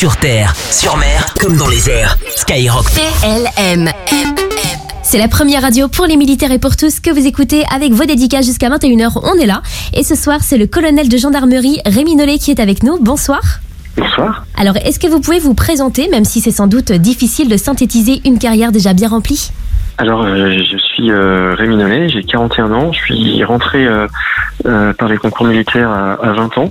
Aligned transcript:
Sur 0.00 0.16
terre, 0.16 0.54
sur 0.56 0.96
mer, 0.96 1.26
comme 1.38 1.58
dans 1.58 1.68
les 1.68 1.90
airs. 1.90 2.16
Skyrock. 2.34 2.86
PLM. 2.94 3.90
C'est 5.02 5.18
la 5.18 5.28
première 5.28 5.60
radio 5.60 5.88
pour 5.88 6.06
les 6.06 6.16
militaires 6.16 6.52
et 6.52 6.58
pour 6.58 6.74
tous 6.74 7.00
que 7.00 7.10
vous 7.10 7.26
écoutez 7.26 7.64
avec 7.70 7.92
vos 7.92 8.06
dédicats 8.06 8.40
jusqu'à 8.40 8.70
21h. 8.70 9.20
On 9.24 9.38
est 9.38 9.44
là. 9.44 9.60
Et 9.92 10.02
ce 10.02 10.14
soir, 10.14 10.38
c'est 10.40 10.56
le 10.56 10.66
colonel 10.66 11.10
de 11.10 11.18
gendarmerie 11.18 11.80
Rémi 11.84 12.16
Nollet 12.16 12.38
qui 12.38 12.50
est 12.50 12.60
avec 12.60 12.82
nous. 12.82 12.96
Bonsoir. 12.98 13.42
Bonsoir. 13.98 14.46
Alors, 14.56 14.78
est-ce 14.78 14.98
que 14.98 15.06
vous 15.06 15.20
pouvez 15.20 15.38
vous 15.38 15.52
présenter, 15.52 16.08
même 16.08 16.24
si 16.24 16.40
c'est 16.40 16.50
sans 16.50 16.66
doute 16.66 16.92
difficile 16.92 17.50
de 17.50 17.58
synthétiser 17.58 18.22
une 18.24 18.38
carrière 18.38 18.72
déjà 18.72 18.94
bien 18.94 19.10
remplie? 19.10 19.50
Alors, 19.98 20.22
euh, 20.22 20.52
je 20.64 20.78
suis 20.78 21.10
euh, 21.10 21.54
Rémi 21.54 21.76
Nollet, 21.76 22.08
j'ai 22.08 22.22
41 22.22 22.72
ans. 22.72 22.90
Je 22.90 23.00
suis 23.00 23.44
rentré 23.44 23.84
euh, 23.84 24.06
euh, 24.64 24.94
par 24.94 25.10
les 25.10 25.18
concours 25.18 25.44
militaires 25.44 25.90
à, 25.90 26.12
à 26.12 26.32
20 26.32 26.56
ans 26.56 26.70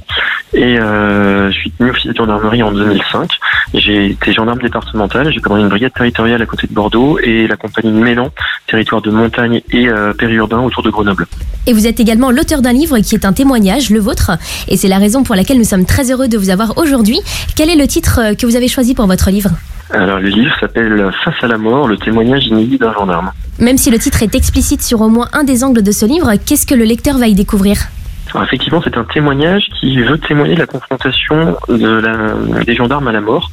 et 0.54 0.80
euh, 0.80 1.52
je 1.52 1.58
suis 1.60 1.72
tenu 1.72 1.92
officier 1.92 2.12
de 2.12 2.16
gendarmerie 2.16 2.64
en 2.64 2.72
2005. 2.72 3.30
J'ai 3.74 4.08
été 4.08 4.34
gendarme 4.34 4.60
départemental, 4.60 5.32
j'ai 5.32 5.40
commandé 5.40 5.62
une 5.62 5.70
brigade 5.70 5.94
territoriale 5.94 6.42
à 6.42 6.46
côté 6.46 6.68
de 6.68 6.74
Bordeaux 6.74 7.20
et 7.20 7.48
la 7.48 7.56
compagnie 7.56 7.92
de 7.92 7.98
Mélan, 7.98 8.30
territoire 8.68 9.02
de 9.02 9.12
montagne 9.12 9.62
et 9.72 9.88
euh, 9.88 10.14
périurbain 10.14 10.60
autour 10.60 10.82
de 10.82 10.90
Grenoble. 10.90 11.28
Et 11.68 11.74
vous 11.74 11.86
êtes 11.86 12.00
également 12.00 12.32
l'auteur 12.32 12.62
d'un 12.62 12.74
livre 12.74 12.98
qui 13.00 13.16
est 13.16 13.26
un 13.26 13.34
témoignage, 13.34 13.92
le 13.92 14.00
vôtre. 14.00 14.32
Et 14.68 14.78
c'est 14.78 14.88
la 14.88 14.98
raison 14.98 15.24
pour 15.24 15.36
laquelle 15.36 15.58
nous 15.58 15.64
sommes 15.64 15.86
très 15.86 16.12
heureux 16.12 16.28
de 16.28 16.38
vous 16.38 16.50
avoir 16.50 16.78
aujourd'hui. 16.78 17.20
Quel 17.56 17.70
est 17.70 17.76
le 17.76 17.88
titre 17.88 18.20
euh, 18.20 18.34
que 18.34 18.46
vous 18.46 18.56
avez 18.56 18.68
choisi 18.68 18.96
pour 18.96 19.06
votre 19.06 19.30
livre? 19.30 19.52
Alors, 19.92 20.20
le 20.20 20.30
livre 20.30 20.54
s'appelle 20.60 21.12
Face 21.24 21.44
à 21.44 21.48
la 21.48 21.58
mort, 21.58 21.88
le 21.88 21.98
témoignage 21.98 22.46
inédit 22.46 22.78
d'un 22.78 22.94
gendarme. 22.94 23.32
Même 23.60 23.78
si 23.78 23.90
le 23.90 23.98
titre 23.98 24.22
est 24.24 24.36
explicite 24.36 24.82
sur 24.82 25.02
au 25.02 25.10
moins 25.10 25.28
un 25.34 25.44
des 25.44 25.64
angles 25.64 25.82
de 25.82 25.92
ce 25.92 26.06
livre, 26.06 26.34
qu'est-ce 26.46 26.68
que 26.68 26.76
le 26.76 26.86
lecteur 26.86 27.18
va 27.18 27.28
y 27.28 27.34
découvrir? 27.34 27.90
Alors, 28.32 28.44
effectivement, 28.44 28.82
c'est 28.84 28.98
un 28.98 29.04
témoignage 29.04 29.70
qui 29.80 30.02
veut 30.02 30.18
témoigner 30.18 30.54
de 30.54 30.60
la 30.60 30.68
confrontation 30.68 31.58
de 31.68 32.64
des 32.64 32.76
gendarmes 32.76 33.08
à 33.08 33.12
la 33.12 33.22
mort. 33.22 33.50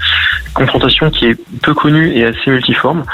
Confrontation 0.54 1.10
qui 1.10 1.26
est 1.26 1.36
peu 1.62 1.74
connue 1.74 2.12
et 2.14 2.24
assez 2.24 2.50
multiforme, 2.50 3.04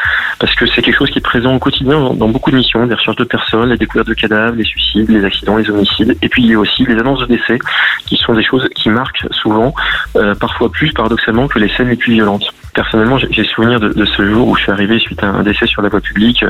parce 0.43 0.57
que 0.57 0.67
c'est 0.67 0.83
quelque 0.83 0.99
chose 0.99 1.11
qui 1.13 1.21
est 1.21 1.23
présent 1.23 1.55
au 1.55 1.61
quotidien 1.61 2.01
dans, 2.15 2.29
beaucoup 2.29 2.51
de 2.51 2.57
missions, 2.57 2.85
des 2.85 2.97
recherches 2.97 3.15
de 3.15 3.23
personnes, 3.23 3.71
les 3.71 3.77
découvertes 3.77 4.09
de 4.09 4.15
cadavres, 4.15 4.57
les 4.57 4.65
suicides, 4.65 5.09
les 5.09 5.25
accidents, 5.25 5.57
les 5.57 5.71
homicides, 5.71 6.19
et 6.21 6.29
puis 6.29 6.43
il 6.43 6.51
y 6.51 6.55
a 6.55 6.59
aussi 6.59 6.85
les 6.85 6.99
annonces 6.99 7.21
de 7.21 7.27
décès, 7.27 7.61
qui 8.07 8.17
sont 8.17 8.35
des 8.35 8.43
choses 8.43 8.69
qui 8.75 8.89
marquent 8.89 9.25
souvent, 9.31 9.73
euh, 10.17 10.35
parfois 10.35 10.69
plus 10.73 10.93
paradoxalement 10.93 11.47
que 11.47 11.61
les 11.61 11.69
scènes 11.69 11.91
les 11.91 11.97
plus 11.97 12.15
violentes. 12.15 12.53
Personnellement, 12.75 13.19
j'ai 13.19 13.45
souvenir 13.45 13.79
de, 13.79 14.05
ce 14.05 14.27
jour 14.27 14.49
où 14.49 14.57
je 14.57 14.63
suis 14.63 14.73
arrivé 14.73 14.99
suite 14.99 15.23
à 15.23 15.29
un 15.29 15.45
décès 15.45 15.67
sur 15.67 15.81
la 15.81 15.91
voie 15.91 16.01
publique, 16.01 16.45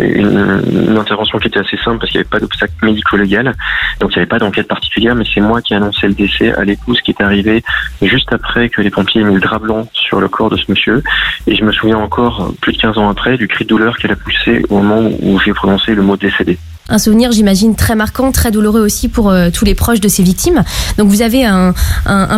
une, 0.00 0.62
une 0.66 0.96
intervention 0.96 1.38
qui 1.38 1.46
était 1.46 1.60
assez 1.60 1.76
simple 1.76 1.98
parce 1.98 2.10
qu'il 2.10 2.18
n'y 2.18 2.22
avait 2.22 2.30
pas 2.30 2.40
d'obstacle 2.40 2.72
médico-légal, 2.82 3.54
donc 4.00 4.10
il 4.10 4.14
n'y 4.14 4.22
avait 4.22 4.26
pas 4.26 4.40
d'enquête 4.40 4.66
particulière, 4.66 5.14
mais 5.14 5.24
c'est 5.32 5.40
moi 5.40 5.62
qui 5.62 5.74
ai 5.74 5.76
annoncé 5.76 6.08
le 6.08 6.14
décès 6.14 6.52
à 6.54 6.64
l'épouse 6.64 7.00
qui 7.02 7.12
est 7.12 7.22
arrivée 7.22 7.62
juste 8.02 8.32
après 8.32 8.70
que 8.70 8.80
les 8.80 8.90
pompiers 8.90 9.20
aient 9.20 9.24
mis 9.24 9.34
le 9.34 9.40
drap 9.40 9.60
blanc 9.60 9.86
sur 9.92 10.18
le 10.18 10.28
corps 10.28 10.50
de 10.50 10.56
ce 10.56 10.64
monsieur. 10.68 11.02
Et 11.46 11.54
je 11.54 11.62
me 11.62 11.72
souviens 11.72 11.98
encore, 11.98 12.52
plus 12.60 12.72
de 12.72 12.78
15 12.78 12.98
ans 12.98 13.08
après, 13.08 13.35
du 13.36 13.48
cri 13.48 13.64
de 13.64 13.68
douleur 13.68 13.96
qu'elle 13.96 14.12
a 14.12 14.16
poussé 14.16 14.62
au 14.68 14.80
moment 14.80 15.10
où 15.20 15.38
j'ai 15.40 15.52
prononcé 15.52 15.94
le 15.94 16.02
mot 16.02 16.16
décédé. 16.16 16.58
Un 16.88 16.98
souvenir, 16.98 17.32
j'imagine, 17.32 17.74
très 17.74 17.96
marquant, 17.96 18.30
très 18.30 18.52
douloureux 18.52 18.80
aussi 18.80 19.08
pour 19.08 19.30
euh, 19.30 19.50
tous 19.52 19.64
les 19.64 19.74
proches 19.74 20.00
de 20.00 20.08
ces 20.08 20.22
victimes. 20.22 20.62
Donc 20.98 21.08
vous 21.08 21.22
avez 21.22 21.44
un, 21.44 21.74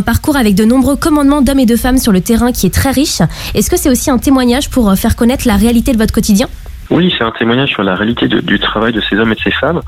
parcours 0.07 0.37
avec 0.37 0.55
de 0.55 0.65
nombreux 0.65 0.97
commandements 0.97 1.43
d'hommes 1.43 1.59
et 1.59 1.67
de 1.67 1.77
femmes 1.77 1.99
sur 1.99 2.13
le 2.13 2.21
terrain 2.23 2.51
qui 2.51 2.67
est 2.67 2.75
très 2.75 2.91
riche. 2.91 3.21
Est-ce 3.55 3.69
que 3.69 3.77
c'est 3.77 3.91
aussi 3.91 4.11
un 4.11 4.19
témoignage 4.19 4.71
pour 4.71 4.89
euh, 4.89 4.95
faire 4.95 5.17
connaître 5.17 5.47
la 5.47 5.57
réalité 5.57 5.93
de 5.93 5.99
votre 5.99 6.15
quotidien? 6.15 6.49
Oui, 6.91 7.15
c'est 7.17 7.25
un 7.25 7.31
témoignage 7.33 7.71
sur 7.71 7.83
la 7.83 7.95
réalité 7.95 8.29
du 8.29 8.59
travail 8.59 8.93
de 8.93 9.01
ces 9.01 9.17
hommes 9.17 9.33
et 9.33 9.35
de 9.35 9.41
ces 9.41 9.51
femmes. 9.51 9.81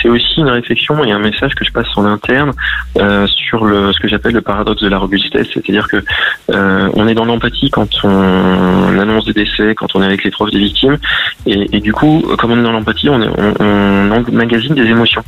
C'est 0.00 0.08
aussi 0.08 0.40
une 0.40 0.48
réflexion 0.48 1.04
et 1.04 1.12
un 1.12 1.18
message 1.18 1.54
que 1.54 1.64
je 1.64 1.70
passe 1.70 1.86
en 1.96 2.04
interne 2.04 2.52
euh, 2.98 3.26
sur 3.28 3.64
le, 3.64 3.92
ce 3.92 4.00
que 4.00 4.08
j'appelle 4.08 4.32
le 4.32 4.40
paradoxe 4.40 4.82
de 4.82 4.88
la 4.88 4.98
robustesse, 4.98 5.46
c'est-à-dire 5.52 5.86
que 5.88 6.02
euh, 6.50 6.88
on 6.94 7.06
est 7.06 7.14
dans 7.14 7.24
l'empathie 7.24 7.70
quand 7.70 7.88
on 8.04 8.98
annonce 8.98 9.24
des 9.26 9.32
décès, 9.32 9.74
quand 9.76 9.94
on 9.94 10.02
est 10.02 10.06
avec 10.06 10.24
les 10.24 10.30
proches 10.30 10.50
des 10.50 10.58
victimes, 10.58 10.98
et, 11.46 11.80
du 11.80 11.92
coup, 11.92 12.24
comme 12.38 12.52
on 12.52 12.58
est 12.58 12.62
dans 12.62 12.72
l'empathie, 12.72 13.08
on, 13.08 13.20
on, 13.20 13.54
on 13.60 14.10
emmagasine 14.10 14.74
des 14.74 14.86
émotions. 14.86 15.22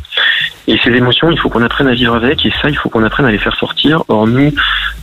Et 0.66 0.78
ces 0.84 0.91
émotions, 0.91 1.31
il 1.31 1.38
faut 1.38 1.49
qu'on 1.49 1.62
apprenne 1.62 1.88
à 1.88 1.94
vivre 1.94 2.15
avec, 2.15 2.44
et 2.47 2.53
ça, 2.62 2.69
il 2.69 2.77
faut 2.77 2.88
qu'on 2.88 3.03
apprenne 3.03 3.27
à 3.27 3.31
les 3.31 3.38
faire 3.38 3.56
sortir. 3.56 4.04
Or, 4.09 4.27
nous, 4.27 4.53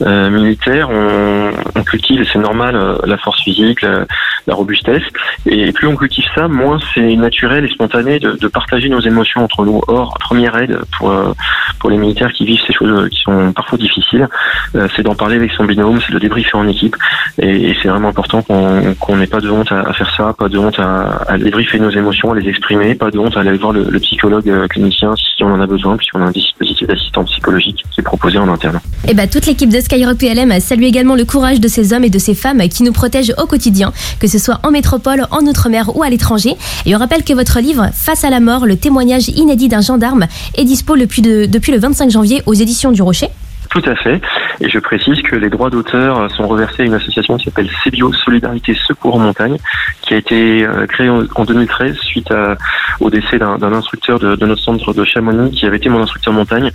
euh, 0.01 0.29
militaires, 0.29 0.89
on, 0.89 1.51
on 1.75 1.83
cultive, 1.83 2.25
c'est 2.31 2.39
normal, 2.39 2.75
euh, 2.75 2.95
la 3.05 3.17
force 3.17 3.41
physique, 3.43 3.81
la, 3.81 4.05
la 4.45 4.55
robustesse, 4.55 5.03
et 5.45 5.71
plus 5.71 5.87
on 5.87 5.95
cultive 5.95 6.16
ça, 6.35 6.47
moins 6.47 6.79
c'est 6.93 7.15
naturel 7.15 7.65
et 7.65 7.69
spontané 7.69 8.19
de, 8.19 8.47
partager 8.47 8.89
nos 8.89 8.99
émotions 8.99 9.43
entre 9.43 9.65
nous. 9.65 9.81
Or, 9.87 10.17
première 10.19 10.57
aide 10.57 10.79
pour 10.97 11.11
euh, 11.11 11.33
pour 11.79 11.89
les 11.89 11.97
militaires 11.97 12.31
qui 12.33 12.45
vivent 12.45 12.61
ces 12.65 12.73
choses 12.73 12.89
euh, 12.89 13.09
qui 13.09 13.19
sont 13.21 13.51
parfois 13.53 13.77
difficiles, 13.77 14.27
euh, 14.75 14.87
c'est 14.95 15.03
d'en 15.03 15.15
parler 15.15 15.35
avec 15.35 15.51
son 15.51 15.65
binôme, 15.65 15.99
c'est 16.05 16.13
de 16.13 16.19
débriefer 16.19 16.55
en 16.55 16.67
équipe, 16.67 16.95
et, 17.39 17.69
et 17.69 17.77
c'est 17.81 17.87
vraiment 17.87 18.09
important 18.09 18.41
qu'on 18.41 18.95
qu'on 18.99 19.17
n'ait 19.17 19.27
pas 19.27 19.41
de 19.41 19.49
honte 19.49 19.71
à, 19.71 19.93
faire 19.93 20.13
ça, 20.15 20.33
pas 20.33 20.49
de 20.49 20.57
honte 20.57 20.79
à, 20.79 21.37
débriefer 21.37 21.79
nos 21.79 21.91
émotions, 21.91 22.31
à 22.31 22.35
les 22.35 22.49
exprimer, 22.49 22.95
pas 22.95 23.11
de 23.11 23.19
honte 23.19 23.37
à 23.37 23.41
aller 23.41 23.57
voir 23.57 23.73
le, 23.73 23.97
psychologue 23.99 24.67
clinicien 24.69 25.13
si 25.15 25.43
on 25.43 25.53
en 25.53 25.59
a 25.59 25.67
besoin, 25.67 25.97
puisqu'on 25.97 26.21
a 26.21 26.25
un 26.25 26.31
dispositif 26.31 26.87
d'assistance 26.87 27.29
psychologique 27.31 27.83
qui 27.91 28.01
est 28.01 28.03
proposé 28.03 28.37
en 28.37 28.47
interne. 28.47 28.79
Eh 29.07 29.13
ben, 29.13 29.27
toute 29.27 29.45
l'équipe 29.45 29.69
de 29.69 29.79
Skyrock 29.79 30.17
PLM 30.17 30.59
salue 30.59 30.83
également 30.83 31.15
le 31.15 31.25
courage 31.25 31.59
de 31.59 31.67
ces 31.67 31.93
hommes 31.93 32.03
et 32.03 32.09
de 32.09 32.19
ces 32.19 32.35
femmes 32.35 32.59
qui 32.69 32.83
nous 32.83 32.93
protègent 32.93 33.33
au 33.37 33.45
quotidien, 33.45 33.91
que 34.19 34.27
ce 34.27 34.39
soit 34.39 34.59
en 34.63 34.71
métropole, 34.71 35.25
en 35.31 35.41
outre-mer 35.45 35.95
ou 35.95 36.03
à 36.03 36.06
l'étranger. 36.09 36.55
Et 36.85 36.95
on 36.95 36.99
rappelle 36.99 37.23
que 37.23 37.33
votre 37.33 37.59
livre, 37.59 37.87
Face 37.93 38.23
à 38.23 38.29
la 38.29 38.39
mort, 38.39 38.65
le 38.65 38.75
témoignage 38.77 39.29
inédit 39.29 39.67
d'un 39.69 39.81
gendarme, 39.81 40.25
est 40.57 40.63
dispo 40.63 40.95
depuis, 40.97 41.21
de- 41.21 41.45
depuis 41.45 41.71
le 41.71 41.79
25 41.79 42.09
janvier 42.11 42.41
aux 42.45 42.53
éditions 42.53 42.91
du 42.91 43.01
Rocher. 43.01 43.27
Tout 43.69 43.81
à 43.85 43.95
fait. 43.95 44.21
Et 44.61 44.69
je 44.69 44.79
précise 44.79 45.21
que 45.23 45.35
les 45.35 45.49
droits 45.49 45.69
d'auteur 45.69 46.31
sont 46.31 46.47
reversés 46.47 46.83
à 46.83 46.85
une 46.85 46.93
association 46.93 47.35
qui 47.35 47.43
s'appelle 47.45 47.69
CEBIO 47.83 48.13
Solidarité 48.13 48.73
Secours 48.87 49.15
en 49.15 49.19
Montagne, 49.19 49.57
qui 50.03 50.13
a 50.13 50.17
été 50.17 50.63
euh, 50.65 50.85
créée 50.87 51.09
en 51.09 51.23
en 51.35 51.43
2013 51.43 51.97
suite 51.99 52.31
à- 52.31 52.55
au 53.01 53.09
décès 53.09 53.37
d'un 53.37 53.73
instructeur 53.73 54.19
de, 54.19 54.37
notre 54.45 54.61
centre 54.61 54.93
de 54.93 55.03
Chamonix, 55.03 55.51
qui 55.51 55.65
avait 55.65 55.77
été 55.77 55.89
mon 55.89 56.01
instructeur 56.01 56.33
montagne, 56.33 56.71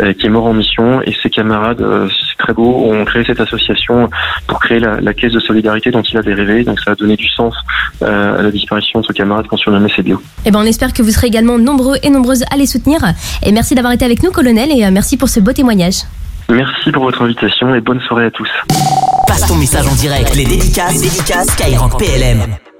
euh, 0.00 0.12
qui 0.14 0.26
est 0.26 0.30
mort 0.30 0.46
en 0.46 0.52
mission. 0.52 1.00
Et 1.02 1.14
ses 1.22 1.30
camarades, 1.30 1.80
euh, 1.80 2.08
très 2.42 2.52
beau, 2.52 2.90
ont 2.90 3.04
créé 3.04 3.24
cette 3.24 3.40
association 3.40 4.10
pour 4.46 4.60
créer 4.60 4.80
la, 4.80 5.00
la 5.00 5.14
caisse 5.14 5.32
de 5.32 5.40
solidarité 5.40 5.90
dont 5.90 6.02
il 6.02 6.16
avait 6.18 6.34
rêvé. 6.34 6.64
Donc 6.64 6.80
ça 6.80 6.92
a 6.92 6.94
donné 6.94 7.16
du 7.16 7.28
sens 7.28 7.54
euh, 8.02 8.38
à 8.38 8.42
la 8.42 8.50
disparition 8.50 9.00
de 9.00 9.06
ce 9.06 9.12
camarade 9.12 9.46
qu'on 9.46 9.56
surnommait 9.56 9.90
CEBIO. 9.94 10.20
Eh 10.44 10.50
ben, 10.50 10.60
on 10.60 10.66
espère 10.66 10.92
que 10.92 11.02
vous 11.02 11.10
serez 11.10 11.28
également 11.28 11.58
nombreux 11.58 11.96
et 12.02 12.10
nombreuses 12.10 12.44
à 12.52 12.56
les 12.56 12.66
soutenir. 12.66 13.00
Et 13.44 13.52
merci 13.52 13.74
d'avoir 13.74 13.92
été 13.92 14.04
avec 14.04 14.22
nous, 14.22 14.30
colonel, 14.30 14.70
et 14.70 14.84
euh, 14.84 14.90
merci 14.90 15.16
pour 15.16 15.28
ce 15.28 15.40
beau 15.40 15.52
témoignage. 15.52 16.02
Merci 16.48 16.90
pour 16.92 17.04
votre 17.04 17.22
invitation 17.22 17.74
et 17.74 17.80
bonne 17.80 18.00
soirée 18.00 18.26
à 18.26 18.30
tous. 18.30 18.50
Passe 19.26 19.46
ton 19.46 19.56
message 19.56 19.86
en 19.86 19.94
direct. 19.94 20.34
Les 20.34 20.44
dédicaces, 20.44 20.94
les 20.94 21.08
dédicaces 21.08 21.48
Skyrock 21.48 21.98
PLM. 21.98 22.71